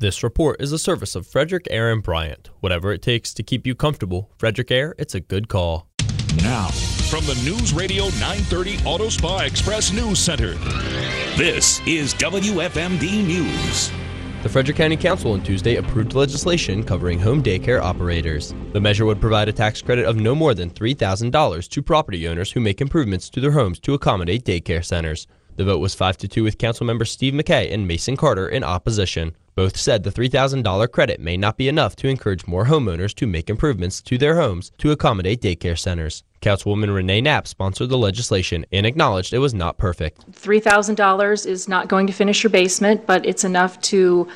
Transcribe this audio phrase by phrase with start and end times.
[0.00, 2.50] This report is a service of Frederick Air and Bryant.
[2.60, 5.88] Whatever it takes to keep you comfortable, Frederick Air, it's a good call.
[6.36, 6.68] Now,
[7.10, 10.54] from the News Radio 930 Auto Spa Express News Center,
[11.36, 13.90] this is WFMD News.
[14.44, 18.54] The Frederick County Council on Tuesday approved legislation covering home daycare operators.
[18.72, 22.52] The measure would provide a tax credit of no more than $3,000 to property owners
[22.52, 25.26] who make improvements to their homes to accommodate daycare centers.
[25.56, 29.34] The vote was 5 to 2 with Councilmember Steve McKay and Mason Carter in opposition.
[29.58, 33.50] Both said the $3,000 credit may not be enough to encourage more homeowners to make
[33.50, 36.22] improvements to their homes to accommodate daycare centers.
[36.40, 40.30] Councilwoman Renee Knapp sponsored the legislation and acknowledged it was not perfect.
[40.30, 44.28] $3,000 is not going to finish your basement, but it's enough to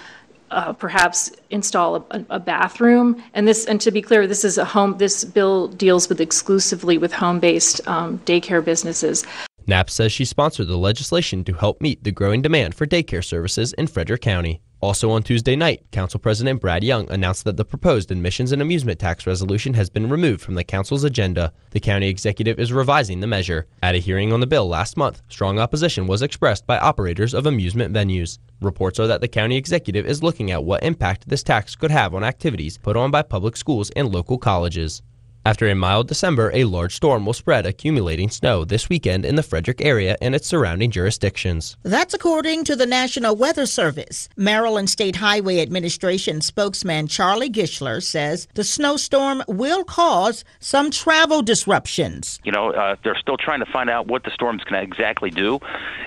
[0.50, 3.22] uh, perhaps install a, a, bathroom.
[3.32, 4.98] And this, and to be clear, this is a home.
[4.98, 9.24] This bill deals with exclusively with home-based um, daycare businesses.
[9.66, 13.72] Knapp says she sponsored the legislation to help meet the growing demand for daycare services
[13.74, 14.60] in Frederick County.
[14.82, 18.98] Also on Tuesday night, Council President Brad Young announced that the proposed admissions and amusement
[18.98, 21.52] tax resolution has been removed from the Council's agenda.
[21.70, 23.68] The county executive is revising the measure.
[23.80, 27.46] At a hearing on the bill last month, strong opposition was expressed by operators of
[27.46, 28.38] amusement venues.
[28.60, 32.12] Reports are that the county executive is looking at what impact this tax could have
[32.12, 35.00] on activities put on by public schools and local colleges.
[35.44, 39.42] After a mild December, a large storm will spread accumulating snow this weekend in the
[39.42, 41.76] Frederick area and its surrounding jurisdictions.
[41.82, 44.28] That's according to the National Weather Service.
[44.36, 52.38] Maryland State Highway Administration spokesman Charlie Gischlar says the snowstorm will cause some travel disruptions.
[52.44, 55.30] You know, uh, they're still trying to find out what the storm's going to exactly
[55.30, 55.58] do.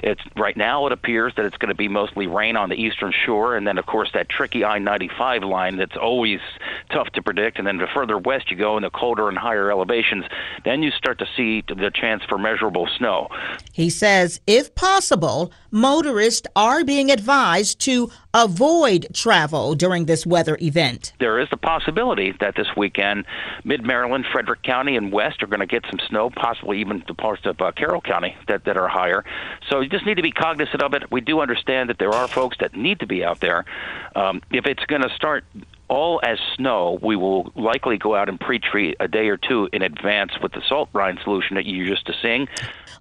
[0.01, 3.11] It's right now it appears that it's going to be mostly rain on the eastern
[3.11, 6.39] shore, and then of course that tricky I-95 line that's always
[6.89, 7.57] tough to predict.
[7.57, 10.25] And then the further west you go, in the colder and higher elevations,
[10.63, 13.29] then you start to see the chance for measurable snow.
[13.71, 21.13] He says, if possible, motorists are being advised to avoid travel during this weather event.
[21.19, 23.25] There is the possibility that this weekend,
[23.63, 27.13] mid Maryland, Frederick County, and west are going to get some snow, possibly even the
[27.13, 29.23] parts of uh, Carroll County that, that are higher.
[29.69, 31.11] So you just need to be cognizant of it.
[31.11, 33.65] We do understand that there are folks that need to be out there.
[34.15, 35.45] Um, if it's going to start
[35.87, 39.81] all as snow, we will likely go out and pre-treat a day or two in
[39.81, 42.47] advance with the salt brine solution that you're used to sing.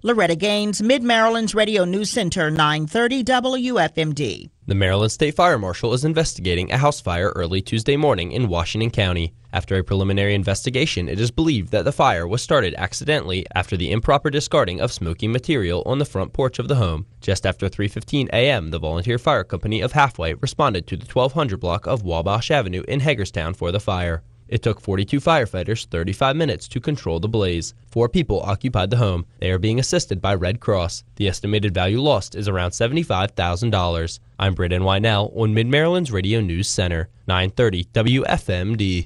[0.03, 4.49] Loretta Gaines, Mid Maryland's Radio News Center, 930 WFMD.
[4.67, 8.89] The Maryland State Fire Marshal is investigating a house fire early Tuesday morning in Washington
[8.89, 9.31] County.
[9.53, 13.91] After a preliminary investigation, it is believed that the fire was started accidentally after the
[13.91, 17.05] improper discarding of smoking material on the front porch of the home.
[17.21, 21.85] Just after 3:15 a.m., the Volunteer Fire Company of Halfway responded to the 1200 block
[21.85, 24.23] of Wabash Avenue in Hagerstown for the fire.
[24.47, 27.73] It took 42 firefighters 35 minutes to control the blaze.
[27.87, 29.25] Four people occupied the home.
[29.39, 31.03] They are being assisted by Red Cross.
[31.15, 34.19] The estimated value lost is around $75,000.
[34.37, 39.05] I'm Braden Wynell on Mid Maryland's Radio News Center, 930 WFMD.